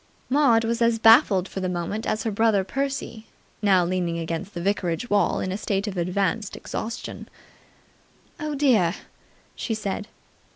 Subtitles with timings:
[0.31, 3.27] Maud was as baffled for the moment as her brother Percy,
[3.61, 7.29] now leaning against the vicarage wall in a state of advanced exhaustion.
[8.39, 8.95] "Oh, dear!"
[9.55, 10.07] she said.